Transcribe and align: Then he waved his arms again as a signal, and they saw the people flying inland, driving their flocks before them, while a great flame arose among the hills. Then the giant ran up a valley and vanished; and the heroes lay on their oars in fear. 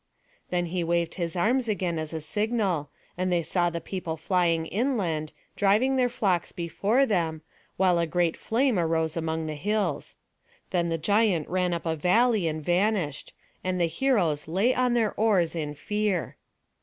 Then 0.49 0.65
he 0.73 0.83
waved 0.83 1.13
his 1.13 1.35
arms 1.35 1.67
again 1.67 1.99
as 1.99 2.11
a 2.11 2.21
signal, 2.21 2.89
and 3.19 3.31
they 3.31 3.43
saw 3.43 3.69
the 3.69 3.79
people 3.79 4.17
flying 4.17 4.65
inland, 4.65 5.31
driving 5.55 5.95
their 5.95 6.09
flocks 6.09 6.51
before 6.51 7.05
them, 7.05 7.43
while 7.77 7.99
a 7.99 8.07
great 8.07 8.35
flame 8.35 8.79
arose 8.79 9.15
among 9.15 9.45
the 9.45 9.53
hills. 9.53 10.15
Then 10.71 10.89
the 10.89 10.97
giant 10.97 11.47
ran 11.47 11.71
up 11.71 11.85
a 11.85 11.95
valley 11.95 12.47
and 12.47 12.63
vanished; 12.63 13.33
and 13.63 13.79
the 13.79 13.85
heroes 13.85 14.47
lay 14.47 14.73
on 14.73 14.95
their 14.95 15.13
oars 15.19 15.55
in 15.55 15.75
fear. 15.75 16.35